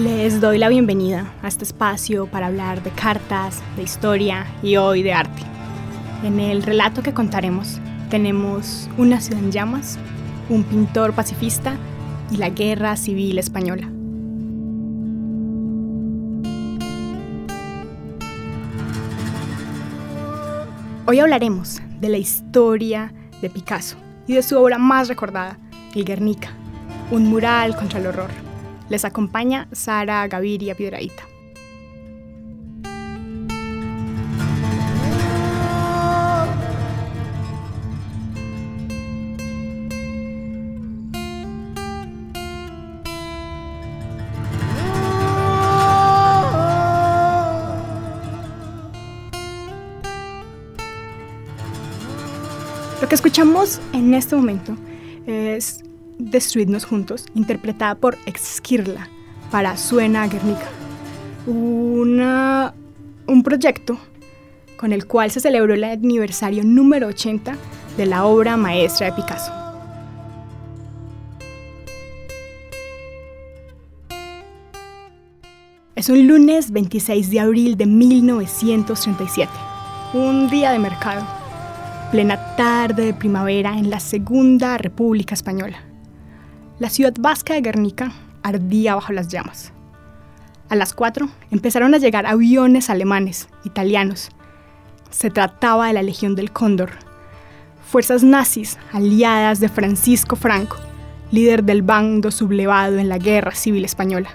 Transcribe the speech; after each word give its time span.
Les 0.00 0.40
doy 0.40 0.56
la 0.56 0.70
bienvenida 0.70 1.30
a 1.42 1.48
este 1.48 1.64
espacio 1.64 2.26
para 2.26 2.46
hablar 2.46 2.82
de 2.82 2.90
cartas, 2.90 3.62
de 3.76 3.82
historia 3.82 4.46
y 4.62 4.76
hoy 4.76 5.02
de 5.02 5.12
arte. 5.12 5.42
En 6.24 6.40
el 6.40 6.62
relato 6.62 7.02
que 7.02 7.12
contaremos 7.12 7.78
tenemos 8.08 8.88
una 8.96 9.20
ciudad 9.20 9.44
en 9.44 9.52
llamas, 9.52 9.98
un 10.48 10.64
pintor 10.64 11.12
pacifista 11.12 11.76
y 12.30 12.38
la 12.38 12.48
guerra 12.48 12.96
civil 12.96 13.38
española. 13.38 13.90
Hoy 21.04 21.18
hablaremos 21.18 21.82
de 22.00 22.08
la 22.08 22.16
historia 22.16 23.12
de 23.42 23.50
Picasso 23.50 23.98
y 24.26 24.32
de 24.32 24.42
su 24.42 24.56
obra 24.58 24.78
más 24.78 25.08
recordada, 25.08 25.58
El 25.94 26.06
Guernica, 26.06 26.52
un 27.10 27.26
mural 27.26 27.76
contra 27.76 27.98
el 27.98 28.06
horror. 28.06 28.49
Les 28.90 29.04
acompaña 29.04 29.68
Sara 29.70 30.26
Gaviria 30.26 30.74
Piedraíta. 30.74 31.22
Lo 53.00 53.08
que 53.08 53.14
escuchamos 53.14 53.80
en 53.92 54.14
este 54.14 54.34
momento 54.34 54.76
Destruidnos 56.20 56.84
Juntos, 56.84 57.24
interpretada 57.34 57.94
por 57.94 58.18
Exquirla 58.26 59.08
para 59.50 59.76
Suena 59.78 60.28
Guernica. 60.28 60.68
Una, 61.46 62.74
un 63.26 63.42
proyecto 63.42 63.98
con 64.76 64.92
el 64.92 65.06
cual 65.06 65.30
se 65.30 65.40
celebró 65.40 65.72
el 65.72 65.84
aniversario 65.84 66.62
número 66.62 67.06
80 67.08 67.56
de 67.96 68.06
la 68.06 68.26
obra 68.26 68.58
maestra 68.58 69.06
de 69.06 69.12
Picasso. 69.12 69.50
Es 75.96 76.08
un 76.08 76.26
lunes 76.26 76.70
26 76.70 77.30
de 77.30 77.40
abril 77.40 77.76
de 77.76 77.86
1937, 77.86 79.50
un 80.14 80.48
día 80.48 80.72
de 80.72 80.78
mercado, 80.78 81.26
plena 82.10 82.56
tarde 82.56 83.06
de 83.06 83.14
primavera 83.14 83.78
en 83.78 83.90
la 83.90 84.00
Segunda 84.00 84.78
República 84.78 85.34
Española. 85.34 85.89
La 86.80 86.88
ciudad 86.88 87.12
vasca 87.20 87.52
de 87.52 87.60
Guernica 87.60 88.10
ardía 88.42 88.94
bajo 88.94 89.12
las 89.12 89.28
llamas. 89.28 89.70
A 90.70 90.76
las 90.76 90.94
4 90.94 91.28
empezaron 91.50 91.94
a 91.94 91.98
llegar 91.98 92.24
aviones 92.24 92.88
alemanes, 92.88 93.50
italianos. 93.64 94.30
Se 95.10 95.28
trataba 95.28 95.88
de 95.88 95.92
la 95.92 96.02
Legión 96.02 96.34
del 96.36 96.52
Cóndor, 96.52 96.92
fuerzas 97.86 98.22
nazis 98.22 98.78
aliadas 98.94 99.60
de 99.60 99.68
Francisco 99.68 100.36
Franco, 100.36 100.78
líder 101.30 101.64
del 101.64 101.82
bando 101.82 102.30
sublevado 102.30 102.96
en 102.96 103.10
la 103.10 103.18
Guerra 103.18 103.54
Civil 103.54 103.84
Española. 103.84 104.30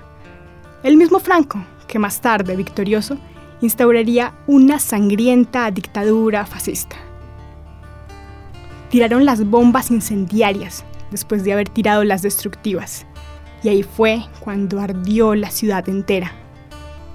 El 0.84 0.98
mismo 0.98 1.18
Franco, 1.18 1.66
que 1.88 1.98
más 1.98 2.22
tarde, 2.22 2.56
victorioso, 2.56 3.18
instauraría 3.62 4.34
una 4.46 4.78
sangrienta 4.78 5.72
dictadura 5.72 6.46
fascista. 6.46 6.96
Tiraron 8.92 9.26
las 9.26 9.44
bombas 9.44 9.90
incendiarias 9.90 10.86
después 11.12 11.44
de 11.44 11.54
haber 11.54 11.70
tirado 11.70 12.04
las 12.04 12.22
destructivas, 12.22 13.06
y 13.64 13.70
ahí 13.70 13.84
fue 13.84 14.24
cuando 14.40 14.80
ardió 14.80 15.36
la 15.36 15.50
ciudad 15.50 15.88
entera. 15.90 16.32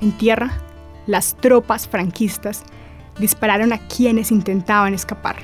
En 0.01 0.13
tierra, 0.13 0.53
las 1.07 1.37
tropas 1.37 1.87
franquistas 1.87 2.63
dispararon 3.19 3.73
a 3.73 3.79
quienes 3.87 4.31
intentaban 4.31 4.95
escapar. 4.95 5.37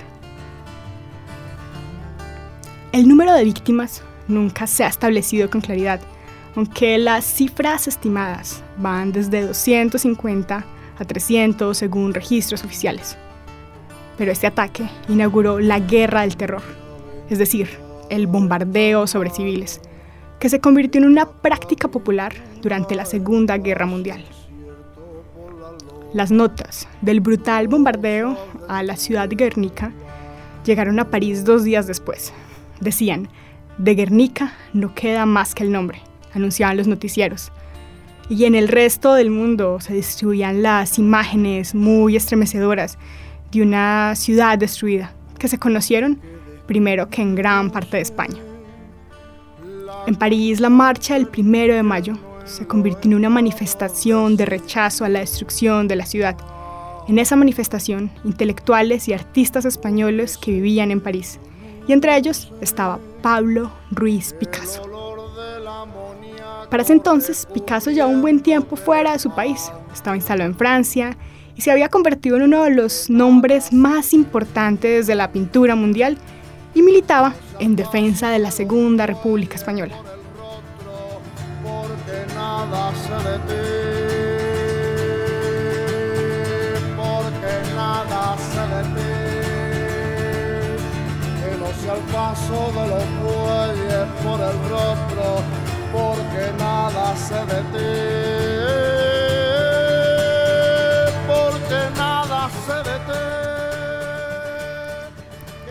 El 2.93 3.09
número 3.09 3.33
de 3.35 3.45
víctimas 3.45 4.03
nunca 4.27 4.67
se 4.67 4.85
ha 4.85 4.89
establecido 4.89 5.51
con 5.51 5.61
claridad, 5.61 6.01
aunque 6.55 6.97
las 6.99 7.25
cifras 7.25 7.87
estimadas 7.87 8.63
van 8.79 9.13
desde 9.13 9.47
250 9.47 10.65
a 10.99 11.05
300 11.05 11.77
según 11.77 12.15
registros 12.15 12.65
oficiales. 12.65 13.19
Pero 14.17 14.33
este 14.33 14.47
ataque 14.47 14.89
inauguró 15.09 15.61
la 15.61 15.79
guerra 15.79 16.23
del 16.23 16.37
terror, 16.37 16.63
es 17.29 17.39
decir, 17.39 17.86
el 18.11 18.27
bombardeo 18.27 19.07
sobre 19.07 19.31
civiles, 19.31 19.81
que 20.39 20.49
se 20.49 20.61
convirtió 20.61 21.01
en 21.01 21.09
una 21.09 21.27
práctica 21.27 21.89
popular 21.89 22.35
durante 22.63 22.95
la 22.95 23.05
Segunda 23.05 23.59
Guerra 23.59 23.87
Mundial. 23.87 24.25
Las 26.13 26.31
notas 26.31 26.89
del 27.03 27.21
brutal 27.21 27.69
bombardeo 27.69 28.39
a 28.69 28.83
la 28.83 28.97
ciudad 28.97 29.29
de 29.29 29.37
Guernica 29.37 29.93
llegaron 30.65 30.99
a 30.99 31.11
París 31.11 31.45
dos 31.45 31.65
días 31.65 31.87
después. 31.87 32.33
Decían, 32.81 33.29
de 33.79 33.95
Guernica 33.95 34.55
no 34.73 34.95
queda 34.95 35.27
más 35.27 35.55
que 35.55 35.65
el 35.65 35.73
nombre 35.73 36.01
anunciaban 36.37 36.77
los 36.77 36.87
noticieros. 36.87 37.51
Y 38.29 38.45
en 38.45 38.55
el 38.55 38.69
resto 38.69 39.15
del 39.15 39.31
mundo 39.31 39.79
se 39.81 39.95
distribuían 39.95 40.63
las 40.63 40.99
imágenes 40.99 41.75
muy 41.75 42.17
estremecedoras 42.17 42.99
de 43.53 43.63
una 43.63 44.15
ciudad 44.17 44.59
destruida, 44.59 45.13
que 45.39 45.49
se 45.49 45.59
conocieron 45.59 46.21
primero 46.67 47.09
que 47.09 47.23
en 47.23 47.35
gran 47.35 47.71
parte 47.71 47.97
de 47.97 48.03
España. 48.03 48.39
En 50.07 50.15
París, 50.15 50.61
la 50.61 50.69
marcha 50.69 51.15
del 51.15 51.27
primero 51.27 51.75
de 51.75 51.83
mayo 51.83 52.15
se 52.45 52.67
convirtió 52.67 53.11
en 53.11 53.17
una 53.17 53.31
manifestación 53.31 54.37
de 54.37 54.47
rechazo 54.47 55.05
a 55.05 55.09
la 55.09 55.21
destrucción 55.21 55.89
de 55.89 55.97
la 55.97 56.07
ciudad. 56.07 56.37
En 57.09 57.19
esa 57.19 57.37
manifestación, 57.37 58.11
intelectuales 58.25 59.09
y 59.09 59.13
artistas 59.13 59.65
españoles 59.65 60.39
que 60.39 60.53
vivían 60.53 60.91
en 60.91 61.01
París, 61.01 61.39
y 61.89 61.93
entre 61.93 62.17
ellos 62.17 62.53
estaba 62.61 62.99
Pablo 63.23 63.71
Ruiz 63.91 64.33
Picasso. 64.33 64.83
Para 66.71 66.83
ese 66.83 66.93
entonces, 66.93 67.47
Picasso 67.53 67.91
llevaba 67.91 68.13
un 68.13 68.23
buen 68.23 68.41
tiempo 68.41 68.77
fuera 68.77 69.13
de 69.13 69.19
su 69.19 69.31
país. 69.31 69.71
Estaba 69.93 70.17
instalado 70.17 70.51
en 70.51 70.57
Francia 70.57 71.17
y 71.55 71.63
se 71.63 71.71
había 71.71 71.89
convertido 71.89 72.37
en 72.37 72.43
uno 72.43 72.65
de 72.65 72.71
los 72.71 73.09
nombres 73.09 73.73
más 73.73 74.13
importantes 74.13 75.07
de 75.07 75.15
la 75.15 75.31
pintura 75.31 75.77
mundial 75.77 76.19
y 76.77 76.83
militaba 76.83 77.35
en 77.59 77.75
defensa 77.75 78.31
de 78.31 78.39
la 78.39 78.53
Segunda 78.53 79.07
República 79.07 79.57
Española. 79.57 79.97
al 91.89 92.01
paso 92.13 92.73
de 92.73 92.89
los 92.89 93.05
bueyes 93.23 94.07
por 94.25 94.41
el 94.41 94.59
rostro 94.69 95.27
porque 95.93 96.53
nada 96.59 97.17
se 97.17 97.35
de 97.35 97.63
porque 101.29 101.81
nada 101.97 102.51
se 102.67 102.91
de 102.91 103.46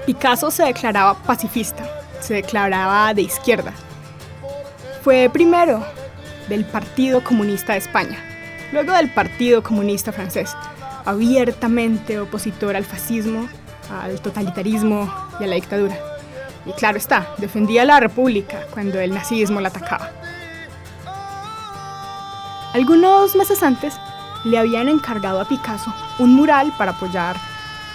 Picasso 0.06 0.52
se 0.52 0.64
declaraba 0.64 1.16
pacifista, 1.16 1.84
se 2.20 2.36
declaraba 2.36 3.12
de 3.16 3.24
izquierda. 3.24 3.74
Fue 5.02 5.32
primero 5.34 5.84
del 6.48 6.64
Partido 6.64 7.24
Comunista 7.24 7.74
de 7.74 7.80
España, 7.80 8.20
luego 8.72 8.94
del 8.94 9.12
Partido 9.12 9.64
Comunista 9.64 10.12
francés, 10.12 10.56
abiertamente 11.06 12.20
opositor 12.20 12.76
al 12.76 12.86
fascismo, 12.86 13.50
al 13.90 14.22
totalitarismo 14.22 15.12
y 15.40 15.46
a 15.46 15.48
la 15.48 15.56
dictadura. 15.56 15.98
Y 16.68 16.72
claro 16.74 17.00
está, 17.00 17.28
defendía 17.38 17.84
la 17.84 18.00
República 18.00 18.62
cuando 18.72 19.00
el 19.00 19.12
nazismo 19.12 19.60
la 19.60 19.70
atacaba. 19.70 20.12
Algunos 22.76 23.36
meses 23.36 23.64
antes 23.64 23.96
le 24.44 24.60
habían 24.60 24.88
encargado 24.88 25.42
a 25.42 25.48
Picasso 25.48 25.92
un 26.20 26.36
mural 26.36 26.72
para 26.78 26.92
apoyar 26.92 27.38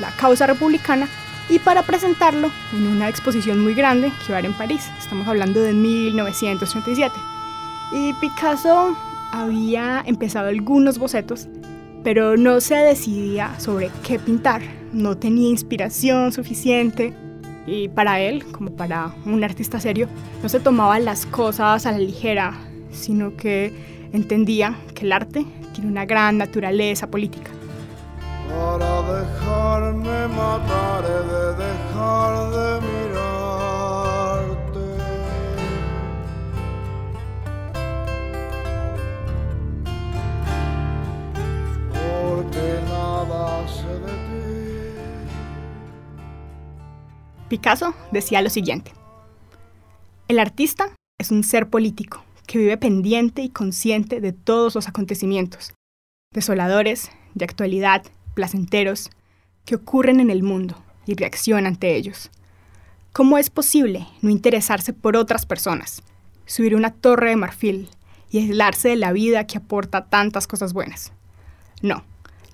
la 0.01 0.11
causa 0.17 0.47
republicana 0.47 1.09
y 1.50 1.58
para 1.58 1.82
presentarlo 1.82 2.50
en 2.73 2.87
una 2.87 3.08
exposición 3.08 3.61
muy 3.61 3.75
grande 3.75 4.08
que 4.08 4.26
iba 4.26 4.37
a 4.37 4.38
haber 4.38 4.50
en 4.50 4.56
París. 4.56 4.88
Estamos 4.99 5.26
hablando 5.26 5.61
de 5.61 5.73
1937. 5.73 7.14
Y 7.93 8.12
Picasso 8.14 8.97
había 9.32 10.02
empezado 10.06 10.49
algunos 10.49 10.99
bocetos, 10.99 11.49
pero 12.05 12.37
no 12.37 12.61
se 12.61 12.76
decidía 12.76 13.58
sobre 13.58 13.91
qué 14.06 14.19
pintar. 14.20 14.62
No 14.93 15.17
tenía 15.17 15.49
inspiración 15.49 16.32
suficiente 16.32 17.12
y 17.67 17.88
para 17.88 18.20
él, 18.20 18.44
como 18.52 18.70
para 18.70 19.12
un 19.26 19.43
artista 19.43 19.81
serio, 19.81 20.08
no 20.43 20.49
se 20.49 20.61
tomaba 20.61 20.99
las 21.00 21.26
cosas 21.26 21.85
a 21.85 21.93
la 21.93 21.99
ligera, 21.99 22.55
sino 22.93 23.37
que 23.37 23.73
entendía 24.12 24.76
que 24.94 25.05
el 25.05 25.12
arte 25.12 25.44
tiene 25.75 25.91
una 25.91 26.06
gran 26.06 26.38
naturaleza 26.38 27.11
política 27.11 27.50
dejarme 29.12 30.29
mataré 30.29 31.19
de 31.33 31.45
dejar 31.65 32.33
de 32.57 32.69
mirarte. 32.87 33.11
Porque 41.93 42.65
nada 42.89 43.69
sé 43.69 43.93
de 44.07 44.15
ti. 44.27 44.43
Picasso 47.49 47.95
decía 48.12 48.43
lo 48.43 48.51
siguiente. 48.51 48.93
El 50.29 50.39
artista 50.39 50.95
es 51.19 51.31
un 51.31 51.43
ser 51.43 51.69
político 51.69 52.23
que 52.47 52.59
vive 52.59 52.77
pendiente 52.77 53.43
y 53.43 53.49
consciente 53.51 54.21
de 54.21 54.33
todos 54.33 54.75
los 54.75 54.89
acontecimientos, 54.89 55.73
desoladores, 56.33 57.11
de 57.35 57.45
actualidad 57.45 58.03
placenteros, 58.41 59.11
que 59.67 59.75
ocurren 59.75 60.19
en 60.19 60.31
el 60.31 60.43
mundo 60.43 60.83
y 61.05 61.13
reacciona 61.13 61.69
ante 61.69 61.95
ellos. 61.95 62.31
¿Cómo 63.13 63.37
es 63.37 63.51
posible 63.51 64.07
no 64.23 64.31
interesarse 64.31 64.95
por 64.95 65.15
otras 65.15 65.45
personas, 65.45 66.03
subir 66.47 66.75
una 66.75 66.91
torre 66.91 67.29
de 67.29 67.37
marfil 67.37 67.91
y 68.31 68.39
aislarse 68.39 68.89
de 68.89 68.97
la 68.97 69.13
vida 69.13 69.47
que 69.47 69.59
aporta 69.59 70.07
tantas 70.07 70.47
cosas 70.47 70.73
buenas? 70.73 71.13
No, 71.83 72.03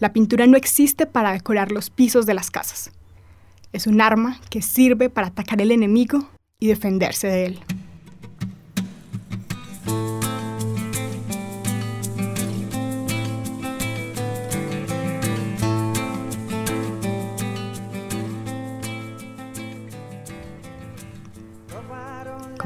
la 0.00 0.12
pintura 0.12 0.49
no 0.49 0.56
existe 0.56 1.06
para 1.06 1.31
decorar 1.31 1.71
los 1.71 1.89
pisos 1.89 2.27
de 2.27 2.35
las 2.35 2.50
casas. 2.50 2.91
Es 3.73 3.87
un 3.87 4.00
arma 4.00 4.41
que 4.50 4.61
sirve 4.61 5.09
para 5.09 5.29
atacar 5.29 5.62
al 5.62 5.71
enemigo 5.71 6.29
y 6.59 6.67
defenderse 6.67 7.29
de 7.29 7.47
él. 7.47 7.61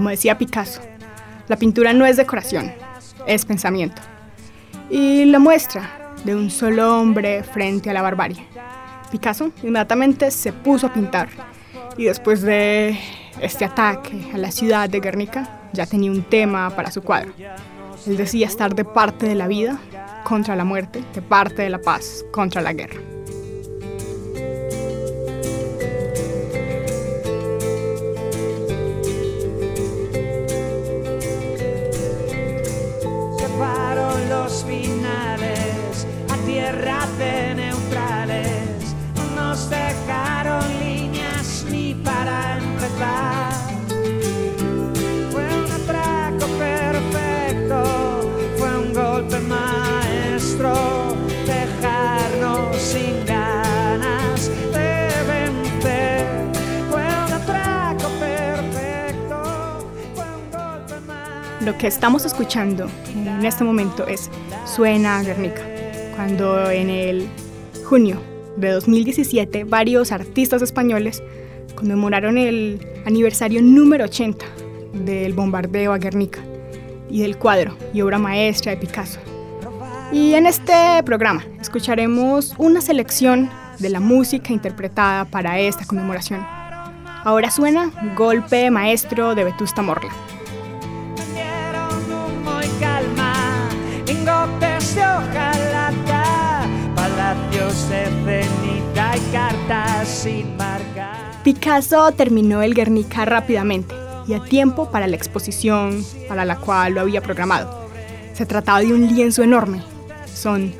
Como 0.00 0.08
decía 0.08 0.38
Picasso, 0.38 0.80
la 1.46 1.56
pintura 1.56 1.92
no 1.92 2.06
es 2.06 2.16
decoración, 2.16 2.72
es 3.26 3.44
pensamiento. 3.44 4.00
Y 4.88 5.26
la 5.26 5.38
muestra 5.38 6.14
de 6.24 6.34
un 6.34 6.50
solo 6.50 6.98
hombre 6.98 7.42
frente 7.42 7.90
a 7.90 7.92
la 7.92 8.00
barbarie. 8.00 8.42
Picasso 9.10 9.52
inmediatamente 9.62 10.30
se 10.30 10.54
puso 10.54 10.86
a 10.86 10.94
pintar 10.94 11.28
y 11.98 12.04
después 12.04 12.40
de 12.40 12.98
este 13.42 13.66
ataque 13.66 14.30
a 14.32 14.38
la 14.38 14.50
ciudad 14.50 14.88
de 14.88 15.00
Guernica 15.00 15.68
ya 15.74 15.84
tenía 15.84 16.10
un 16.10 16.22
tema 16.22 16.70
para 16.70 16.90
su 16.90 17.02
cuadro. 17.02 17.34
Él 18.06 18.16
decía 18.16 18.46
estar 18.46 18.74
de 18.74 18.86
parte 18.86 19.26
de 19.26 19.34
la 19.34 19.48
vida 19.48 19.78
contra 20.24 20.56
la 20.56 20.64
muerte, 20.64 21.04
de 21.12 21.20
parte 21.20 21.60
de 21.60 21.68
la 21.68 21.78
paz 21.82 22.24
contra 22.32 22.62
la 22.62 22.72
guerra. 22.72 23.19
Lo 61.60 61.76
que 61.76 61.86
estamos 61.86 62.24
escuchando 62.24 62.88
en 63.14 63.44
este 63.44 63.64
momento 63.64 64.06
es 64.06 64.30
Suena 64.64 65.22
Guernica, 65.22 65.60
cuando 66.16 66.70
en 66.70 66.88
el 66.88 67.28
junio 67.84 68.18
de 68.56 68.70
2017 68.70 69.64
varios 69.64 70.10
artistas 70.10 70.62
españoles 70.62 71.22
conmemoraron 71.74 72.38
el 72.38 72.80
aniversario 73.04 73.60
número 73.60 74.04
80 74.04 74.42
del 74.94 75.34
bombardeo 75.34 75.92
a 75.92 75.98
Guernica 75.98 76.40
y 77.10 77.20
del 77.20 77.36
cuadro 77.36 77.76
y 77.92 78.00
obra 78.00 78.18
maestra 78.18 78.72
de 78.72 78.78
Picasso. 78.78 79.20
Y 80.12 80.32
en 80.32 80.46
este 80.46 81.02
programa 81.04 81.44
escucharemos 81.60 82.54
una 82.56 82.80
selección 82.80 83.50
de 83.78 83.90
la 83.90 84.00
música 84.00 84.54
interpretada 84.54 85.26
para 85.26 85.58
esta 85.58 85.84
conmemoración. 85.84 86.40
Ahora 87.22 87.50
suena 87.50 87.90
Golpe 88.16 88.70
Maestro 88.70 89.34
de 89.34 89.44
Vetusta 89.44 89.82
Morla. 89.82 90.10
Picasso 101.44 102.10
terminó 102.12 102.62
el 102.62 102.74
Guernica 102.74 103.24
rápidamente 103.24 103.94
y 104.26 104.34
a 104.34 104.42
tiempo 104.42 104.90
para 104.90 105.06
la 105.06 105.16
exposición 105.16 106.04
para 106.28 106.44
la 106.44 106.56
cual 106.56 106.94
lo 106.94 107.00
había 107.02 107.20
programado. 107.20 107.88
Se 108.34 108.44
trataba 108.44 108.80
de 108.80 108.92
un 108.92 109.14
lienzo 109.14 109.42
enorme. 109.42 109.82
Son 110.34 110.72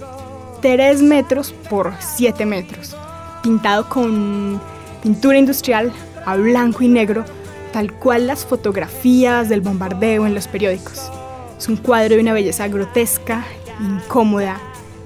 3 0.63 1.03
metros 1.03 1.55
por 1.69 1.93
7 2.01 2.45
metros, 2.45 2.97
pintado 3.43 3.89
con 3.89 4.61
pintura 5.03 5.39
industrial 5.39 5.93
a 6.27 6.37
blanco 6.37 6.83
y 6.83 6.89
negro, 6.89 7.25
tal 7.73 7.93
cual 7.93 8.27
las 8.27 8.45
fotografías 8.45 9.49
del 9.49 9.61
bombardeo 9.61 10.27
en 10.27 10.35
los 10.35 10.49
periódicos. 10.49 11.11
Es 11.57 11.69
un 11.69 11.77
cuadro 11.77 12.17
de 12.17 12.21
una 12.21 12.33
belleza 12.33 12.67
grotesca, 12.67 13.45
incómoda, 13.81 14.59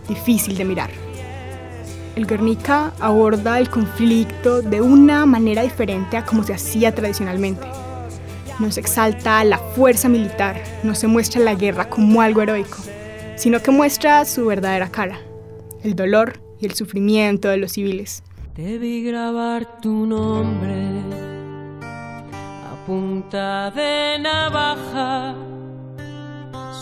difícil 0.09 0.57
de 0.57 0.65
mirar. 0.65 1.04
El 2.17 2.27
Guernica 2.27 2.93
aborda 3.01 3.59
el 3.59 3.69
conflicto 3.69 4.63
de 4.63 4.81
una 4.81 5.27
manera 5.27 5.63
diferente 5.63 6.17
a 6.17 6.25
como 6.25 6.45
se 6.45 6.55
hacía 6.55 6.95
tradicionalmente. 6.95 7.67
No 8.61 8.71
se 8.71 8.79
exalta 8.79 9.43
la 9.43 9.59
fuerza 9.59 10.09
militar, 10.09 10.63
no 10.85 10.95
se 10.95 11.09
muestra 11.09 11.41
la 11.41 11.55
guerra 11.55 11.91
como 11.91 12.21
algo 12.21 12.41
heroico, 12.43 12.79
sino 13.35 13.61
que 13.61 13.73
muestra 13.73 14.25
su 14.27 14.47
verdadera 14.47 14.91
cara, 14.91 15.19
el 15.83 15.97
dolor 15.97 16.41
y 16.61 16.67
el 16.67 16.75
sufrimiento 16.75 17.49
de 17.49 17.57
los 17.57 17.73
civiles. 17.73 18.23
Debí 18.55 19.03
grabar 19.03 19.81
tu 19.81 20.07
nombre 20.07 21.01
a 22.33 22.87
punta 22.87 23.73
de 23.73 24.21
navaja 24.21 25.35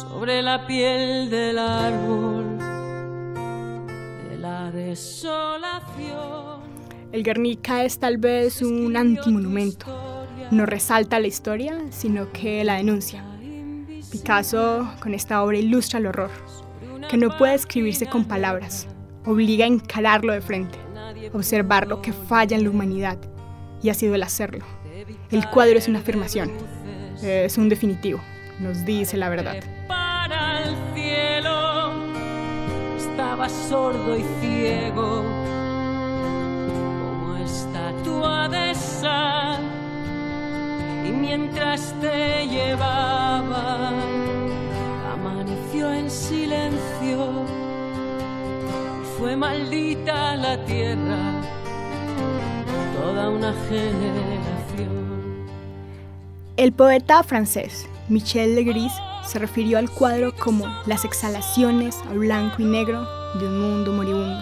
sobre 0.02 0.42
la 0.42 0.66
piel 0.66 1.30
del 1.30 1.58
árbol 1.58 2.41
desolación. 4.72 6.60
El 7.12 7.22
Guernica 7.22 7.84
es 7.84 7.98
tal 7.98 8.16
vez 8.16 8.62
un 8.62 8.96
antimonumento. 8.96 9.86
No 10.50 10.66
resalta 10.66 11.20
la 11.20 11.26
historia, 11.26 11.78
sino 11.90 12.32
que 12.32 12.64
la 12.64 12.76
denuncia. 12.76 13.24
Picasso 14.10 14.90
con 15.00 15.14
esta 15.14 15.42
obra 15.42 15.56
ilustra 15.58 15.98
el 15.98 16.06
horror, 16.06 16.30
que 17.08 17.16
no 17.16 17.36
puede 17.38 17.54
escribirse 17.54 18.06
con 18.06 18.26
palabras, 18.26 18.86
obliga 19.24 19.64
a 19.64 19.68
encararlo 19.68 20.34
de 20.34 20.42
frente, 20.42 20.78
observar 21.32 21.86
lo 21.86 22.02
que 22.02 22.12
falla 22.12 22.56
en 22.56 22.64
la 22.64 22.70
humanidad, 22.70 23.16
y 23.82 23.88
ha 23.88 23.94
sido 23.94 24.14
el 24.14 24.22
hacerlo. 24.22 24.64
El 25.30 25.48
cuadro 25.48 25.78
es 25.78 25.88
una 25.88 26.00
afirmación, 26.00 26.52
es 27.22 27.56
un 27.56 27.70
definitivo, 27.70 28.20
nos 28.60 28.84
dice 28.84 29.16
la 29.16 29.30
verdad. 29.30 29.62
Para 29.88 30.62
el 30.64 30.74
cielo 30.94 31.61
estaba 33.02 33.48
sordo 33.48 34.16
y 34.16 34.24
ciego. 34.40 35.22
Como 37.00 37.36
estatua 37.36 38.48
de 38.48 38.74
sal. 38.74 39.60
Y 41.06 41.10
mientras 41.10 41.94
te 42.00 42.46
llevaba 42.46 43.90
amaneció 45.12 45.92
en 45.92 46.10
silencio. 46.10 47.18
Y 49.02 49.18
fue 49.18 49.36
maldita 49.36 50.36
la 50.36 50.64
tierra 50.64 51.40
toda 53.00 53.30
una 53.30 53.52
generación. 53.68 55.02
El 56.56 56.72
poeta 56.72 57.22
francés 57.22 57.88
Michel 58.08 58.54
Legris 58.54 58.92
se 59.24 59.38
refirió 59.38 59.78
al 59.78 59.90
cuadro 59.90 60.34
como 60.36 60.66
las 60.86 61.04
exhalaciones 61.04 61.98
a 62.08 62.12
blanco 62.12 62.56
y 62.58 62.64
negro 62.64 63.06
de 63.38 63.46
un 63.46 63.60
mundo 63.60 63.92
moribundo. 63.92 64.40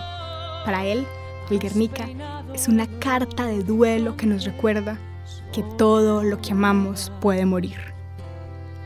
Para 0.64 0.84
él, 0.84 1.06
el 1.50 1.58
Guernica 1.58 2.08
es 2.54 2.68
una 2.68 2.86
carta 2.98 3.46
de 3.46 3.62
duelo 3.62 4.16
que 4.16 4.26
nos 4.26 4.44
recuerda 4.44 4.98
que 5.52 5.62
todo 5.76 6.22
lo 6.22 6.40
que 6.40 6.52
amamos 6.52 7.12
puede 7.20 7.44
morir. 7.44 7.78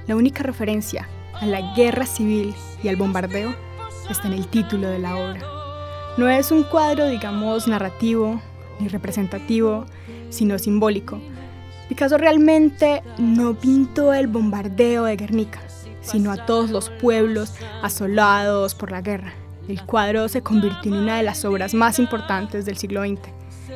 La 0.07 0.17
única 0.17 0.43
referencia 0.43 1.09
a 1.35 1.47
la 1.47 1.75
guerra 1.75 2.07
civil 2.07 2.55
y 2.83 2.89
al 2.89 2.97
bombardeo 2.97 3.55
está 4.11 4.29
en 4.29 4.35
el 4.35 4.47
título 4.49 4.89
de 4.89 4.99
la 4.99 5.17
obra. 5.17 5.41
No 6.17 6.29
es 6.29 6.51
un 6.51 6.63
cuadro, 6.63 7.09
digamos, 7.09 7.67
narrativo 7.67 8.41
ni 8.79 8.89
representativo, 8.89 9.87
sino 10.31 10.59
simbólico. 10.59 11.21
Picasso 11.89 12.19
realmente 12.19 13.03
no 13.19 13.55
pintó 13.55 14.15
el 14.15 14.27
bombardeo 14.27 15.05
de 15.05 15.17
Guernica, 15.17 15.61
sino 16.05 16.31
a 16.31 16.47
todos 16.47 16.71
los 16.71 16.91
pueblos 16.91 17.55
asolados 17.83 18.75
por 18.75 18.93
la 18.93 19.01
guerra. 19.01 19.33
El 19.69 19.83
cuadro 19.83 20.29
se 20.29 20.43
convirtió 20.43 20.93
en 20.95 21.03
una 21.03 21.17
de 21.17 21.23
las 21.23 21.45
obras 21.45 21.75
más 21.75 21.99
importantes 21.99 22.67
del 22.67 22.77
siglo 22.77 23.03
XX. 23.03 23.21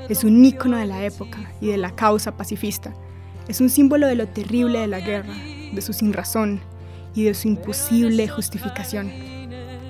Es 0.09 0.23
un 0.23 0.45
ícono 0.45 0.77
de 0.77 0.87
la 0.87 1.05
época 1.05 1.39
y 1.61 1.69
de 1.69 1.79
la 1.79 1.95
causa 1.95 2.37
pacifista. 2.37 2.93
Es 3.49 3.61
un 3.61 3.71
símbolo 3.71 4.07
de 4.07 4.15
lo 4.15 4.29
terrible 4.29 4.81
de 4.81 4.87
la 4.87 5.01
guerra, 5.01 5.33
de 5.73 5.81
su 5.81 5.93
sinrazón 5.93 6.61
y 7.15 7.25
de 7.25 7.35
su 7.35 7.49
imposible 7.49 8.29
justificación. 8.29 9.11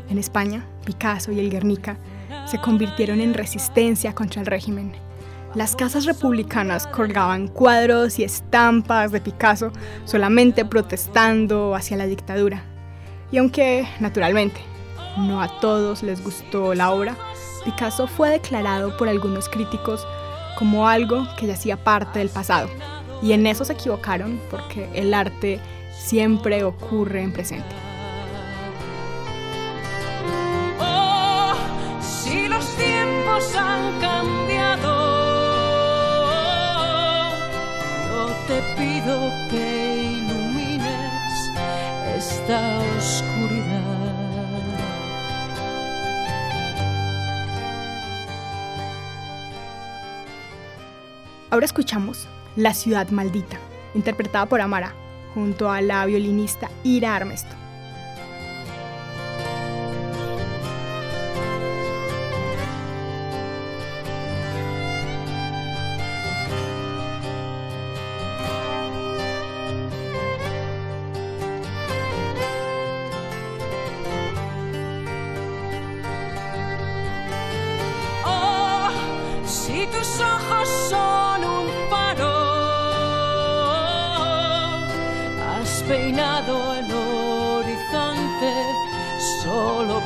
En 0.08 0.18
España, 0.18 0.64
Picasso 0.84 1.32
y 1.32 1.40
el 1.40 1.50
Guernica 1.50 1.98
se 2.46 2.58
convirtieron 2.60 3.20
en 3.20 3.34
resistencia 3.34 4.14
contra 4.14 4.40
el 4.40 4.46
régimen. 4.46 4.92
Las 5.54 5.74
casas 5.74 6.04
republicanas 6.04 6.86
colgaban 6.86 7.48
cuadros 7.48 8.18
y 8.18 8.24
estampas 8.24 9.12
de 9.12 9.20
Picasso 9.20 9.72
solamente 10.04 10.66
protestando 10.66 11.74
hacia 11.74 11.96
la 11.96 12.06
dictadura. 12.06 12.64
Y 13.32 13.38
aunque, 13.38 13.88
naturalmente, 13.98 14.60
no 15.16 15.40
a 15.40 15.60
todos 15.60 16.02
les 16.02 16.22
gustó 16.22 16.74
la 16.74 16.90
obra, 16.90 17.16
Picasso 17.64 18.06
fue 18.06 18.28
declarado 18.28 18.94
por 18.98 19.08
algunos 19.08 19.48
críticos 19.48 20.06
como 20.58 20.86
algo 20.86 21.26
que 21.38 21.46
ya 21.46 21.54
hacía 21.54 21.82
parte 21.82 22.18
del 22.18 22.28
pasado. 22.28 22.68
Y 23.22 23.32
en 23.32 23.46
eso 23.46 23.64
se 23.64 23.72
equivocaron 23.72 24.38
porque 24.50 24.88
el 24.94 25.14
arte 25.14 25.60
siempre 25.96 26.62
ocurre 26.62 27.22
en 27.22 27.32
presente. 27.32 27.87
Oscuridad. 42.98 43.82
Ahora 51.50 51.64
escuchamos 51.64 52.26
La 52.56 52.74
ciudad 52.74 53.08
maldita, 53.10 53.56
interpretada 53.94 54.46
por 54.46 54.60
Amara, 54.60 54.94
junto 55.34 55.70
a 55.70 55.80
la 55.80 56.04
violinista 56.06 56.68
Ira 56.82 57.14
Armesto. 57.14 57.57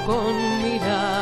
Con 0.06 0.62
mirar. 0.62 1.21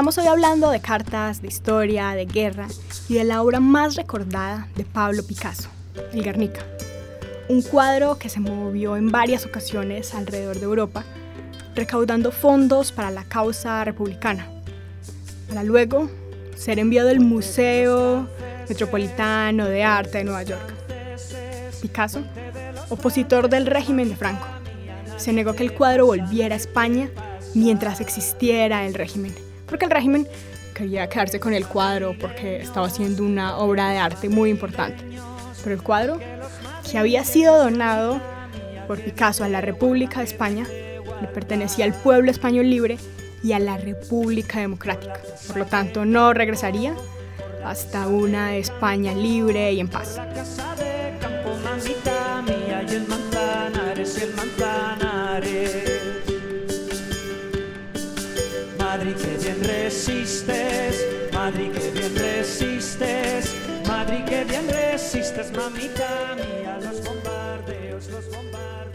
Estamos 0.00 0.16
hoy 0.16 0.28
hablando 0.28 0.70
de 0.70 0.80
cartas, 0.80 1.42
de 1.42 1.48
historia, 1.48 2.12
de 2.12 2.24
guerra 2.24 2.68
y 3.06 3.16
de 3.16 3.24
la 3.24 3.42
obra 3.42 3.60
más 3.60 3.96
recordada 3.96 4.66
de 4.74 4.86
Pablo 4.86 5.22
Picasso, 5.22 5.68
el 6.14 6.22
Guernica. 6.22 6.64
Un 7.50 7.60
cuadro 7.60 8.16
que 8.18 8.30
se 8.30 8.40
movió 8.40 8.96
en 8.96 9.10
varias 9.10 9.44
ocasiones 9.44 10.14
alrededor 10.14 10.58
de 10.58 10.64
Europa, 10.64 11.04
recaudando 11.74 12.32
fondos 12.32 12.92
para 12.92 13.10
la 13.10 13.24
causa 13.24 13.84
republicana, 13.84 14.48
para 15.50 15.64
luego 15.64 16.08
ser 16.56 16.78
enviado 16.78 17.10
al 17.10 17.20
Museo 17.20 18.26
Metropolitano 18.70 19.66
de 19.66 19.84
Arte 19.84 20.16
de 20.16 20.24
Nueva 20.24 20.44
York. 20.44 20.72
Picasso, 21.82 22.22
opositor 22.88 23.50
del 23.50 23.66
régimen 23.66 24.08
de 24.08 24.16
Franco, 24.16 24.46
se 25.18 25.34
negó 25.34 25.52
que 25.52 25.62
el 25.64 25.74
cuadro 25.74 26.06
volviera 26.06 26.54
a 26.54 26.58
España 26.58 27.10
mientras 27.52 28.00
existiera 28.00 28.86
el 28.86 28.94
régimen, 28.94 29.34
porque 29.70 29.86
el 29.86 29.90
régimen 29.90 30.28
quería 30.74 31.08
quedarse 31.08 31.40
con 31.40 31.54
el 31.54 31.66
cuadro 31.66 32.14
porque 32.20 32.60
estaba 32.60 32.88
haciendo 32.88 33.24
una 33.24 33.56
obra 33.56 33.90
de 33.90 33.98
arte 33.98 34.28
muy 34.28 34.50
importante. 34.50 35.02
Pero 35.62 35.74
el 35.74 35.82
cuadro, 35.82 36.18
que 36.90 36.98
había 36.98 37.24
sido 37.24 37.56
donado 37.56 38.20
por 38.86 39.00
Picasso 39.00 39.44
a 39.44 39.48
la 39.48 39.60
República 39.60 40.18
de 40.18 40.24
España, 40.24 40.66
le 41.20 41.28
pertenecía 41.28 41.84
al 41.84 41.94
pueblo 41.94 42.30
español 42.30 42.68
libre 42.68 42.98
y 43.42 43.52
a 43.52 43.58
la 43.58 43.76
República 43.76 44.60
Democrática. 44.60 45.20
Por 45.46 45.56
lo 45.56 45.66
tanto, 45.66 46.04
no 46.04 46.34
regresaría 46.34 46.94
hasta 47.64 48.08
una 48.08 48.56
España 48.56 49.14
libre 49.14 49.72
y 49.72 49.80
en 49.80 49.88
paz. 49.88 50.18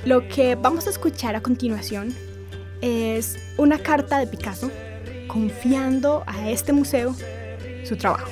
Lo 0.05 0.27
que 0.27 0.55
vamos 0.55 0.87
a 0.87 0.89
escuchar 0.91 1.35
a 1.35 1.41
continuación 1.41 2.13
es 2.81 3.37
una 3.57 3.79
carta 3.79 4.19
de 4.19 4.27
Picasso 4.27 4.69
confiando 5.27 6.23
a 6.27 6.49
este 6.49 6.73
museo 6.73 7.15
su 7.83 7.97
trabajo. 7.97 8.29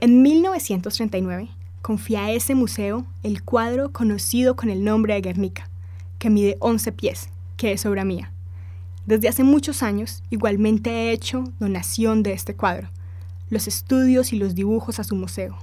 En 0.00 0.22
1939 0.22 1.48
confía 1.80 2.24
a 2.24 2.32
ese 2.32 2.54
museo 2.54 3.06
el 3.22 3.42
cuadro 3.42 3.92
conocido 3.92 4.56
con 4.56 4.68
el 4.68 4.84
nombre 4.84 5.14
de 5.14 5.20
Guernica, 5.20 5.68
que 6.18 6.28
mide 6.28 6.56
11 6.58 6.92
pies, 6.92 7.28
que 7.56 7.72
es 7.72 7.86
obra 7.86 8.04
mía. 8.04 8.31
Desde 9.04 9.28
hace 9.28 9.42
muchos 9.42 9.82
años 9.82 10.22
igualmente 10.30 10.90
he 10.90 11.12
hecho 11.12 11.44
donación 11.58 12.22
de 12.22 12.32
este 12.32 12.54
cuadro, 12.54 12.88
los 13.50 13.66
estudios 13.66 14.32
y 14.32 14.36
los 14.36 14.54
dibujos 14.54 15.00
a 15.00 15.04
su 15.04 15.16
museo. 15.16 15.58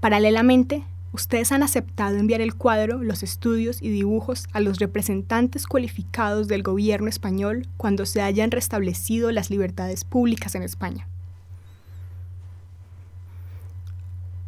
Paralelamente, 0.00 0.84
ustedes 1.12 1.50
han 1.50 1.62
aceptado 1.62 2.18
enviar 2.18 2.42
el 2.42 2.54
cuadro, 2.54 3.02
los 3.02 3.22
estudios 3.22 3.80
y 3.80 3.88
dibujos 3.88 4.48
a 4.52 4.60
los 4.60 4.78
representantes 4.78 5.66
cualificados 5.66 6.46
del 6.46 6.62
gobierno 6.62 7.08
español 7.08 7.66
cuando 7.78 8.04
se 8.04 8.20
hayan 8.20 8.50
restablecido 8.50 9.32
las 9.32 9.48
libertades 9.48 10.04
públicas 10.04 10.54
en 10.54 10.62
España. 10.62 11.08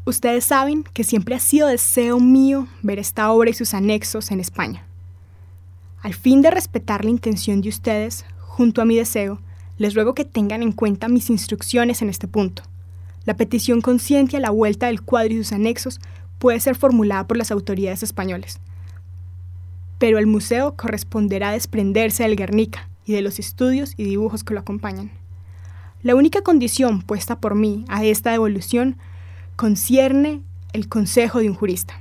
Ustedes 0.05 0.45
saben 0.45 0.85
que 0.85 1.05
siempre 1.05 1.35
ha 1.35 1.41
sido 1.41 1.69
deseo 1.69 2.21
mío 2.21 2.69
ver 2.83 2.99
esta 2.99 3.31
obra 3.31 3.51
y 3.51 3.55
sus 3.55 3.73
anexos 3.73 4.31
en 4.31 4.41
España. 4.41 4.88
Al 6.03 6.15
fin 6.15 6.43
de 6.43 6.51
respetar 6.51 7.05
la 7.05 7.11
intención 7.11 7.61
de 7.61 7.69
ustedes, 7.69 8.25
junto 8.39 8.81
a 8.81 8.85
mi 8.85 8.97
deseo, 8.97 9.41
les 9.79 9.95
ruego 9.95 10.15
que 10.15 10.25
tengan 10.25 10.63
en 10.63 10.73
cuenta 10.73 11.09
mis 11.09 11.31
instrucciones 11.31 12.03
en 12.03 12.09
este 12.09 12.29
punto. 12.29 12.63
La 13.25 13.37
petición 13.37 13.81
consciente 13.81 14.37
a 14.37 14.41
la 14.41 14.51
vuelta 14.51 14.87
del 14.87 15.03
cuadro 15.03 15.35
y 15.35 15.39
sus 15.39 15.53
anexos 15.53 16.01
puede 16.39 16.61
ser 16.61 16.77
formulada 16.77 17.27
por 17.27 17.37
las 17.37 17.51
autoridades 17.51 18.03
españolas. 18.03 18.61
Pero 19.99 20.19
el 20.19 20.27
museo 20.27 20.77
corresponderá 20.77 21.51
desprenderse 21.51 22.23
del 22.23 22.37
Guernica 22.37 22.89
y 23.05 23.13
de 23.13 23.23
los 23.23 23.39
estudios 23.39 23.95
y 23.97 24.05
dibujos 24.05 24.45
que 24.45 24.55
lo 24.55 24.61
acompañan. 24.61 25.11
La 26.03 26.15
única 26.15 26.43
condición 26.43 27.03
puesta 27.03 27.41
por 27.41 27.57
mí 27.57 27.85
a 27.89 28.05
esta 28.05 28.31
devolución 28.31 28.97
concierne 29.57 30.43
el 30.73 30.89
consejo 30.89 31.41
de 31.41 31.51
un 31.51 31.57
jurista. 31.57 32.01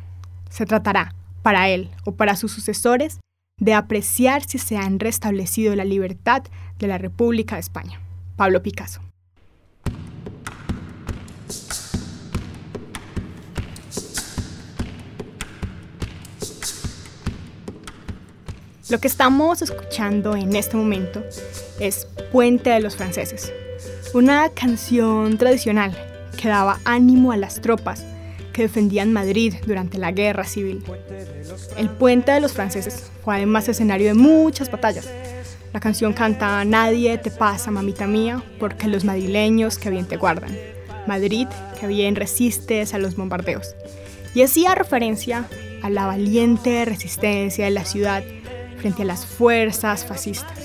Se 0.49 0.67
tratará, 0.67 1.15
para 1.41 1.69
él 1.69 1.89
o 2.05 2.11
para 2.11 2.35
sus 2.35 2.51
sucesores, 2.51 3.19
de 3.59 3.73
apreciar 3.73 4.43
si 4.43 4.59
se 4.59 4.77
han 4.77 4.99
restablecido 4.99 5.75
la 5.75 5.83
libertad 5.83 6.43
de 6.77 6.87
la 6.87 6.97
República 6.97 7.55
de 7.55 7.61
España. 7.61 7.99
Pablo 8.35 8.61
Picasso. 8.61 9.01
Lo 18.89 18.99
que 18.99 19.07
estamos 19.07 19.61
escuchando 19.61 20.35
en 20.37 20.55
este 20.55 20.77
momento 20.77 21.21
es 21.79 22.07
Puente 22.31 22.69
de 22.69 22.79
los 22.79 22.95
Franceses, 22.95 23.51
una 24.13 24.49
canción 24.49 25.37
tradicional 25.37 25.93
que 26.39 26.47
daba 26.47 26.79
ánimo 26.85 27.33
a 27.33 27.37
las 27.37 27.59
tropas 27.59 28.05
que 28.57 28.63
defendían 28.63 29.13
Madrid 29.13 29.53
durante 29.67 29.99
la 29.99 30.11
guerra 30.11 30.43
civil. 30.43 30.83
El 31.77 31.91
Puente 31.91 32.31
de 32.31 32.39
los 32.39 32.53
Franceses 32.53 33.11
fue 33.23 33.35
además 33.35 33.69
escenario 33.69 34.07
de 34.07 34.15
muchas 34.15 34.71
batallas. 34.71 35.07
La 35.73 35.79
canción 35.79 36.11
canta 36.13 36.65
Nadie 36.65 37.19
te 37.19 37.29
pasa, 37.29 37.69
mamita 37.69 38.07
mía, 38.07 38.43
porque 38.59 38.87
los 38.87 39.05
madrileños 39.05 39.77
que 39.77 39.91
bien 39.91 40.07
te 40.07 40.17
guardan. 40.17 40.57
Madrid 41.05 41.47
que 41.79 41.85
bien 41.85 42.15
resistes 42.15 42.95
a 42.95 42.97
los 42.97 43.15
bombardeos. 43.15 43.75
Y 44.33 44.41
hacía 44.41 44.73
referencia 44.73 45.47
a 45.83 45.91
la 45.91 46.07
valiente 46.07 46.83
resistencia 46.83 47.65
de 47.65 47.71
la 47.71 47.85
ciudad 47.85 48.23
frente 48.79 49.03
a 49.03 49.05
las 49.05 49.23
fuerzas 49.27 50.03
fascistas. 50.03 50.57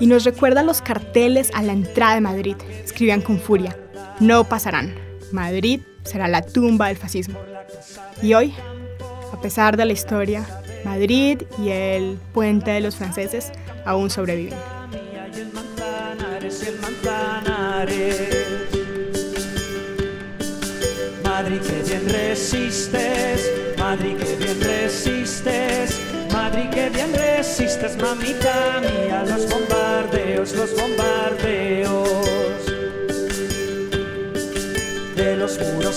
Y 0.00 0.08
nos 0.08 0.24
recuerda 0.24 0.64
los 0.64 0.82
carteles 0.82 1.52
a 1.54 1.62
la 1.62 1.74
entrada 1.74 2.16
de 2.16 2.22
Madrid. 2.22 2.56
Escribían 2.82 3.22
con 3.22 3.38
furia, 3.38 3.78
no 4.18 4.48
pasarán. 4.48 4.96
Madrid 5.30 5.82
será 6.04 6.28
la 6.28 6.42
tumba 6.42 6.88
del 6.88 6.96
fascismo. 6.96 7.38
Y 8.22 8.34
hoy, 8.34 8.54
a 9.32 9.40
pesar 9.40 9.76
de 9.76 9.84
la 9.84 9.92
historia, 9.92 10.46
Madrid 10.84 11.42
y 11.58 11.70
el 11.70 12.18
puente 12.32 12.70
de 12.70 12.80
los 12.80 12.96
franceses 12.96 13.52
aún 13.84 14.10
sobreviven. 14.10 14.58
Madrid 21.24 21.60
que 21.62 21.82
bien 21.88 22.08
resistes, 22.08 23.50
Madrid 23.78 24.16
que 24.18 24.36
bien 24.36 24.60
resistes, 24.60 25.98
Madrid 26.32 26.68
que 26.70 26.90
bien 26.90 27.12
resistes, 27.14 27.96
mamita 27.96 28.80
mía, 28.80 29.24
los 29.26 29.48
bombardeos, 29.48 30.54
los 30.54 30.76
bombardeos. 30.76 32.69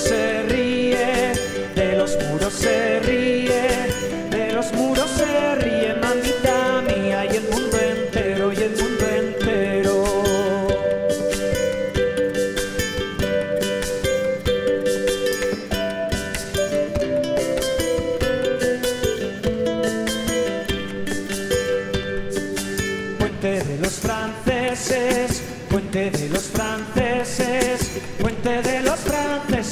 Se 0.04 0.44
ríe, 0.44 1.32
de 1.76 1.96
los 1.96 2.18
muros 2.26 2.54
se 2.54 3.00
ríe, 3.00 3.93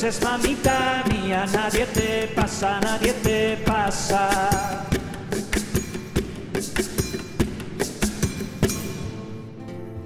franceses, 0.02 0.24
mamita 0.24 1.04
mía, 1.10 1.46
nadie 1.54 1.86
te 1.86 2.28
pasa, 2.36 2.80
nadie 2.82 3.14
te 3.14 3.58
pasa. 3.58 4.88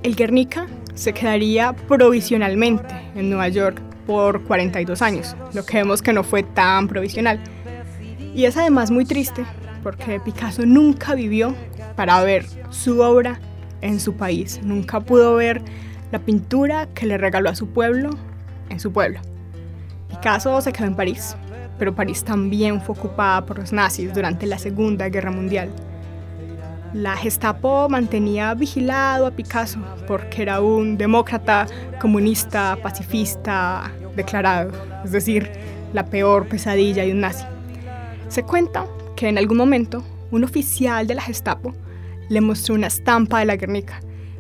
El 0.04 0.16
Guernica 0.16 0.68
se 0.94 1.14
quedaría 1.14 1.74
provisionalmente 1.74 2.94
en 3.16 3.30
Nueva 3.30 3.48
York 3.48 3.82
por 4.06 4.44
42 4.44 5.02
años, 5.02 5.36
lo 5.54 5.66
que 5.66 5.78
vemos 5.78 6.02
que 6.02 6.14
no 6.14 6.24
fue 6.24 6.44
tan 6.44 6.88
provisional. 6.88 7.42
Y 8.34 8.46
es 8.46 8.58
además 8.58 8.92
muy 8.92 9.06
triste 9.06 9.46
porque 9.82 10.20
Picasso 10.20 10.66
nunca 10.66 11.16
vivió 11.16 11.56
para 11.96 12.22
ver 12.24 12.46
su 12.70 13.00
obra 13.00 13.40
en 13.82 14.00
su 14.00 14.16
país, 14.16 14.60
nunca 14.62 15.00
pudo 15.00 15.36
ver 15.36 15.62
la 16.12 16.20
pintura 16.20 16.88
que 16.94 17.06
le 17.06 17.18
regaló 17.18 17.50
a 17.50 17.56
su 17.56 17.70
pueblo 17.70 18.10
en 18.70 18.80
su 18.80 18.92
pueblo. 18.92 19.22
Picasso 20.16 20.62
se 20.62 20.72
quedó 20.72 20.88
en 20.88 20.96
París, 20.96 21.36
pero 21.78 21.94
París 21.94 22.24
también 22.24 22.82
fue 22.82 22.96
ocupada 22.96 23.46
por 23.46 23.60
los 23.60 23.74
nazis 23.74 24.14
durante 24.14 24.46
la 24.46 24.58
Segunda 24.58 25.10
Guerra 25.10 25.30
Mundial. 25.30 25.70
La 26.94 27.18
Gestapo 27.18 27.90
mantenía 27.90 28.54
vigilado 28.54 29.28
a 29.28 29.32
Picasso 29.32 29.80
porque 30.08 30.44
era 30.44 30.62
un 30.62 30.98
demócrata, 30.98 31.68
comunista, 32.00 32.78
pacifista 32.82 33.92
declarado, 34.16 34.72
es 35.04 35.12
decir, 35.12 35.52
la 35.92 36.06
peor 36.06 36.48
pesadilla 36.48 37.04
de 37.04 37.12
un 37.12 37.20
nazi. 37.20 37.44
Se 38.30 38.44
cuenta 38.44 38.86
que 39.18 39.28
en 39.28 39.38
algún 39.38 39.58
momento 39.58 40.02
un 40.32 40.46
oficial 40.46 41.08
de 41.08 41.16
la 41.16 41.22
Gestapo 41.22 41.76
le 42.30 42.40
mostró 42.40 42.76
una 42.76 42.88
estampa 42.88 43.40
de 43.40 43.46
la 43.46 43.58
Guernica 43.58 44.00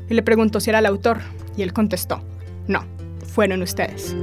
y 0.09 0.13
le 0.13 0.23
preguntó 0.23 0.61
si 0.61 0.69
era 0.69 0.79
el 0.79 0.85
autor 0.85 1.19
y 1.57 1.63
él 1.63 1.73
contestó, 1.73 2.21
no, 2.65 2.85
fueron 3.27 3.61
ustedes. 3.61 4.15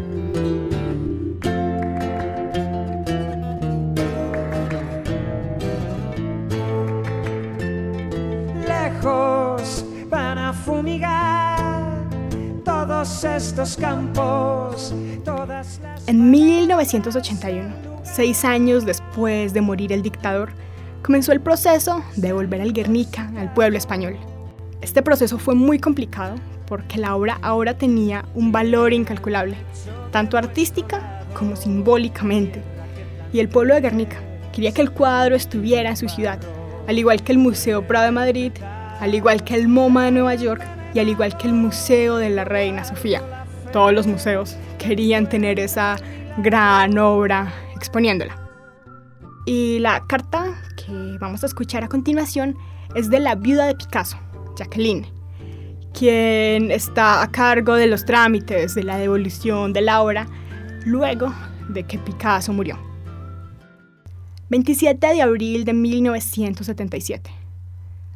En 16.07 16.31
1981, 16.31 17.75
seis 18.05 18.45
años 18.45 18.87
después 18.87 19.53
de 19.53 19.61
morir 19.61 19.93
el 19.93 20.03
dictador, 20.03 20.53
comenzó 21.03 21.33
el 21.33 21.41
proceso 21.41 22.05
de 22.15 22.33
volver 22.33 22.61
al 22.61 22.73
Guernica 22.73 23.29
al 23.37 23.53
pueblo 23.55 23.77
español. 23.77 24.17
Este 24.83 25.03
proceso 25.03 25.39
fue 25.39 25.57
muy 25.57 25.81
complicado 25.81 26.37
porque 26.69 26.99
la 26.99 27.17
obra 27.17 27.41
ahora 27.43 27.77
tenía 27.77 28.25
un 28.37 28.53
valor 28.53 28.93
incalculable, 28.93 29.57
tanto 30.13 30.39
artística 30.39 31.25
como 31.35 31.57
simbólicamente. 31.57 32.63
Y 33.33 33.41
el 33.41 33.49
pueblo 33.49 33.75
de 33.75 33.81
Guernica 33.81 34.19
quería 34.53 34.73
que 34.73 34.83
el 34.83 34.93
cuadro 34.93 35.35
estuviera 35.35 35.91
en 35.91 35.97
su 35.97 36.09
ciudad, 36.09 36.39
al 36.87 36.97
igual 36.97 37.25
que 37.25 37.33
el 37.33 37.39
Museo 37.39 37.85
Prado 37.85 38.07
de 38.07 38.13
Madrid, 38.13 38.53
al 39.01 39.13
igual 39.13 39.43
que 39.43 39.57
el 39.57 39.67
MoMA 39.67 40.05
de 40.05 40.13
Nueva 40.13 40.37
York 40.37 40.63
y 40.95 40.99
al 40.99 41.09
igual 41.09 41.37
que 41.37 41.49
el 41.49 41.55
Museo 41.55 42.17
de 42.17 42.31
la 42.31 42.45
Reina 42.45 42.85
Sofía. 42.85 43.23
Todos 43.73 43.93
los 43.93 44.07
museos 44.07 44.57
querían 44.79 45.29
tener 45.29 45.59
esa 45.59 45.97
gran 46.39 46.99
obra 46.99 47.53
exponiéndola. 47.77 48.37
Y 49.47 49.79
la 49.81 50.07
carta 50.07 50.55
que 50.77 51.17
vamos 51.19 51.43
a 51.43 51.47
escuchar 51.47 51.85
a 51.85 51.89
continuación 51.89 52.57
es 52.95 53.11
de 53.11 53.21
la 53.21 53.35
viuda 53.35 53.67
de 53.67 53.75
Picasso, 53.75 54.19
Jacqueline, 54.57 55.07
quien 55.93 56.71
está 56.71 57.23
a 57.23 57.31
cargo 57.31 57.75
de 57.75 57.87
los 57.87 58.05
trámites 58.05 58.75
de 58.75 58.85
la 58.85 58.99
devolución 58.99 59.73
de 59.73 59.83
la 59.83 60.03
obra 60.03 60.27
luego 60.85 61.33
de 61.69 61.85
que 61.85 61.99
Picasso 61.99 62.53
murió. 62.53 62.79
27 64.51 65.07
de 65.07 65.23
abril 65.23 65.65
de 65.65 65.73
1977. 65.73 67.31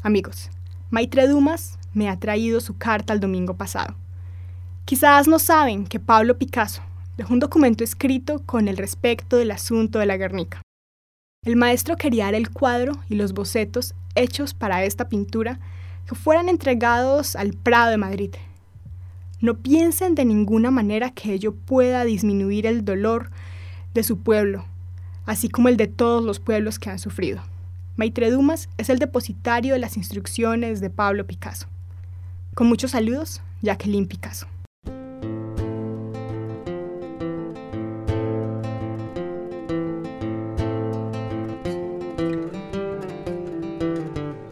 Amigos, 0.02 0.50
Maitre 0.88 1.26
Dumas 1.26 1.80
me 1.94 2.08
ha 2.08 2.16
traído 2.16 2.60
su 2.60 2.78
carta 2.78 3.12
el 3.12 3.18
domingo 3.18 3.56
pasado. 3.56 3.96
Quizás 4.84 5.26
no 5.26 5.40
saben 5.40 5.84
que 5.84 5.98
Pablo 5.98 6.38
Picasso 6.38 6.80
dejó 7.16 7.34
un 7.34 7.40
documento 7.40 7.82
escrito 7.82 8.40
con 8.46 8.68
el 8.68 8.76
respecto 8.76 9.36
del 9.36 9.50
asunto 9.50 9.98
de 9.98 10.06
la 10.06 10.16
Guernica. 10.16 10.62
El 11.44 11.56
maestro 11.56 11.96
quería 11.96 12.28
el 12.28 12.50
cuadro 12.50 12.92
y 13.08 13.16
los 13.16 13.32
bocetos 13.32 13.94
hechos 14.14 14.54
para 14.54 14.84
esta 14.84 15.08
pintura 15.08 15.58
que 16.06 16.14
fueran 16.14 16.48
entregados 16.48 17.34
al 17.34 17.52
Prado 17.52 17.90
de 17.90 17.96
Madrid. 17.96 18.30
No 19.40 19.58
piensen 19.58 20.14
de 20.14 20.24
ninguna 20.24 20.70
manera 20.70 21.10
que 21.10 21.32
ello 21.32 21.52
pueda 21.52 22.04
disminuir 22.04 22.64
el 22.64 22.84
dolor 22.84 23.30
de 23.92 24.04
su 24.04 24.18
pueblo, 24.18 24.64
así 25.24 25.48
como 25.48 25.68
el 25.68 25.76
de 25.76 25.88
todos 25.88 26.22
los 26.24 26.38
pueblos 26.38 26.78
que 26.78 26.90
han 26.90 27.00
sufrido. 27.00 27.42
Maitre 27.96 28.30
Dumas 28.30 28.68
es 28.76 28.90
el 28.90 28.98
depositario 28.98 29.72
de 29.72 29.80
las 29.80 29.96
instrucciones 29.96 30.80
de 30.80 30.90
Pablo 30.90 31.26
Picasso. 31.26 31.66
Con 32.54 32.68
muchos 32.68 32.90
saludos, 32.90 33.40
Jacqueline 33.62 34.06
Picasso. 34.06 34.46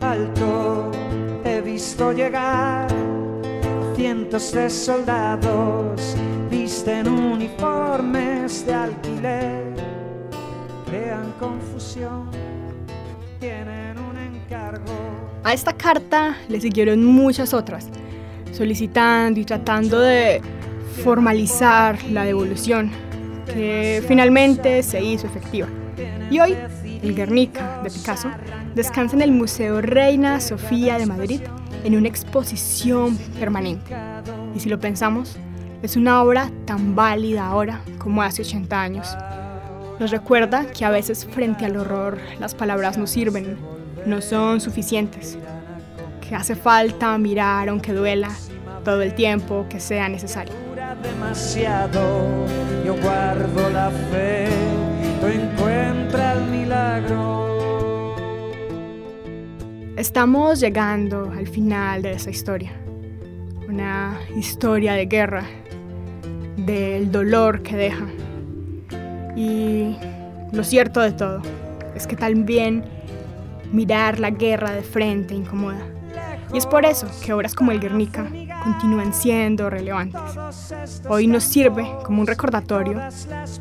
alto 0.00 0.90
he 1.44 1.60
visto 1.60 2.12
llegar 2.12 2.88
cientos 3.96 4.52
de 4.52 4.70
soldados 4.70 6.16
visten 6.50 7.08
uniformes 7.08 8.64
de 8.64 8.74
alquiler 8.74 9.74
crean 10.86 11.32
confusión 11.40 12.33
tienen 13.44 13.98
un 13.98 14.16
encargo 14.16 15.30
A 15.42 15.52
esta 15.52 15.74
carta 15.74 16.34
le 16.48 16.58
siguieron 16.60 17.04
muchas 17.04 17.52
otras, 17.52 17.88
solicitando 18.52 19.38
y 19.38 19.44
tratando 19.44 20.00
de 20.00 20.40
formalizar 21.02 22.02
la 22.04 22.24
devolución, 22.24 22.90
que 23.52 24.02
finalmente 24.08 24.82
se 24.82 25.02
hizo 25.02 25.26
efectiva. 25.26 25.68
Y 26.30 26.40
hoy, 26.40 26.56
el 27.02 27.14
Guernica 27.14 27.82
de 27.82 27.90
Picasso 27.90 28.30
descansa 28.74 29.14
en 29.16 29.22
el 29.22 29.32
Museo 29.32 29.82
Reina 29.82 30.40
Sofía 30.40 30.96
de 30.96 31.04
Madrid 31.04 31.42
en 31.84 31.96
una 31.96 32.08
exposición 32.08 33.18
permanente. 33.38 33.94
Y 34.54 34.60
si 34.60 34.70
lo 34.70 34.80
pensamos, 34.80 35.36
es 35.82 35.96
una 35.96 36.22
obra 36.22 36.50
tan 36.64 36.96
válida 36.96 37.46
ahora 37.46 37.82
como 37.98 38.22
hace 38.22 38.40
80 38.40 38.80
años. 38.80 39.14
Nos 39.98 40.10
recuerda 40.10 40.66
que 40.66 40.84
a 40.84 40.90
veces 40.90 41.24
frente 41.24 41.64
al 41.64 41.76
horror 41.76 42.18
las 42.40 42.54
palabras 42.54 42.98
no 42.98 43.06
sirven, 43.06 43.56
no 44.04 44.20
son 44.20 44.60
suficientes, 44.60 45.38
que 46.20 46.34
hace 46.34 46.56
falta 46.56 47.16
mirar 47.16 47.68
aunque 47.68 47.92
duela 47.92 48.30
todo 48.84 49.02
el 49.02 49.14
tiempo 49.14 49.66
que 49.68 49.78
sea 49.78 50.08
necesario. 50.08 50.52
demasiado, 51.00 52.00
yo 52.84 52.96
guardo 53.00 53.70
la 53.70 53.90
fe, 54.10 54.48
tú 55.20 55.26
encuentra 55.28 56.32
el 56.32 56.44
milagro. 56.46 58.14
Estamos 59.96 60.58
llegando 60.58 61.30
al 61.30 61.46
final 61.46 62.02
de 62.02 62.12
esa 62.12 62.30
historia. 62.30 62.72
Una 63.68 64.18
historia 64.36 64.94
de 64.94 65.06
guerra, 65.06 65.44
del 66.56 67.12
dolor 67.12 67.62
que 67.62 67.76
deja. 67.76 68.06
Y 69.36 69.96
lo 70.52 70.64
cierto 70.64 71.00
de 71.00 71.12
todo 71.12 71.42
es 71.94 72.06
que 72.06 72.16
también 72.16 72.84
mirar 73.72 74.20
la 74.20 74.30
guerra 74.30 74.72
de 74.72 74.82
frente 74.82 75.34
incomoda. 75.34 75.80
Y 76.52 76.58
es 76.58 76.66
por 76.66 76.84
eso 76.84 77.08
que 77.24 77.32
obras 77.32 77.54
como 77.54 77.72
el 77.72 77.80
Guernica 77.80 78.30
continúan 78.62 79.12
siendo 79.12 79.68
relevantes. 79.68 80.20
Hoy 81.08 81.26
nos 81.26 81.42
sirve 81.42 81.84
como 82.04 82.20
un 82.20 82.26
recordatorio 82.26 83.00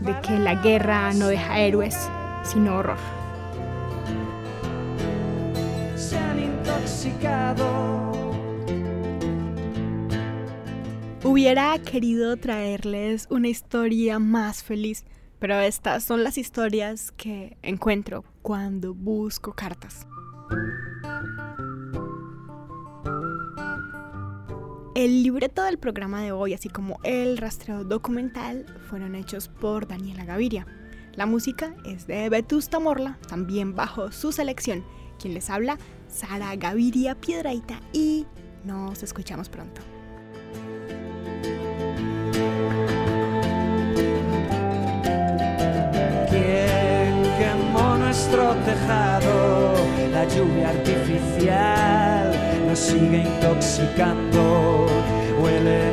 de 0.01 0.19
que 0.21 0.37
la 0.37 0.55
guerra 0.55 1.11
no 1.13 1.27
deja 1.27 1.59
héroes, 1.59 1.97
sino 2.43 2.77
horror. 2.77 2.97
Se 5.95 6.17
han 6.17 6.39
intoxicado. 6.39 8.11
Hubiera 11.23 11.79
querido 11.79 12.37
traerles 12.37 13.27
una 13.31 13.47
historia 13.47 14.19
más 14.19 14.61
feliz, 14.61 15.03
pero 15.43 15.59
estas 15.59 16.05
son 16.05 16.23
las 16.23 16.37
historias 16.37 17.11
que 17.11 17.57
encuentro 17.63 18.23
cuando 18.41 18.93
busco 18.93 19.51
cartas. 19.51 20.07
El 24.95 25.21
libreto 25.21 25.63
del 25.63 25.77
programa 25.79 26.21
de 26.21 26.31
hoy, 26.31 26.53
así 26.53 26.69
como 26.69 26.97
el 27.03 27.37
rastreo 27.37 27.83
documental, 27.83 28.65
fueron 28.89 29.15
hechos 29.15 29.49
por 29.49 29.85
Daniela 29.85 30.23
Gaviria. 30.23 30.65
La 31.15 31.25
música 31.25 31.75
es 31.85 32.07
de 32.07 32.29
Vetusta 32.29 32.79
Morla, 32.79 33.19
también 33.27 33.75
bajo 33.75 34.13
su 34.13 34.31
selección. 34.31 34.85
Quien 35.19 35.33
les 35.33 35.49
habla, 35.49 35.77
Sara 36.07 36.55
Gaviria 36.55 37.15
Piedraita 37.15 37.81
y 37.91 38.25
nos 38.63 39.03
escuchamos 39.03 39.49
pronto. 39.49 39.81
Nuestro 48.35 48.55
tejado? 48.65 49.73
La 50.11 50.25
lluvia 50.25 50.69
artificial 50.69 52.31
nos 52.67 52.79
sigue 52.79 53.21
intoxicando. 53.21 54.87
Huele 55.39 55.92